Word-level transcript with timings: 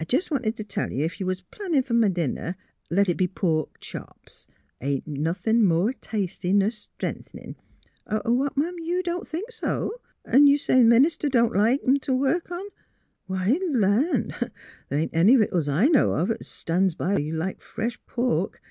I 0.00 0.06
jus' 0.06 0.30
wanted 0.30 0.56
t' 0.56 0.64
tell 0.64 0.90
you, 0.90 1.04
ef 1.04 1.20
you 1.20 1.26
was 1.26 1.42
plannin' 1.42 1.82
f'r 1.82 1.94
my 1.94 2.08
dinner, 2.08 2.56
let 2.90 3.06
it 3.10 3.18
be 3.18 3.28
pork 3.28 3.80
chops. 3.80 4.46
The' 4.80 4.86
ain't 4.86 5.06
nothin' 5.06 5.62
more 5.62 5.92
tasty 5.92 6.54
ner 6.54 6.70
stren'thnin'.... 6.70 7.54
What, 8.06 8.54
'm'? 8.56 8.78
You 8.78 9.02
don't 9.02 9.28
think 9.28 9.50
so? 9.52 10.00
'N' 10.24 10.46
you 10.46 10.56
say 10.56 10.76
th' 10.82 10.86
minister 10.86 11.28
don't 11.28 11.54
like 11.54 11.82
'em 11.86 11.98
t' 11.98 12.12
work 12.12 12.50
on? 12.50 12.64
Wy, 13.28 13.60
land! 13.70 14.34
th' 14.88 14.92
ain't 14.92 15.10
any 15.12 15.36
vittles 15.36 15.68
I 15.68 15.88
know 15.88 16.14
of 16.14 16.30
'at 16.30 16.46
stan's 16.46 16.94
by 16.94 17.18
you 17.18 17.34
like 17.34 17.60
fresh 17.60 18.00
pork. 18.06 18.62